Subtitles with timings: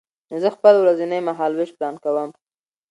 [0.41, 2.29] زه خپل ورځنی مهالوېش پلان کوم.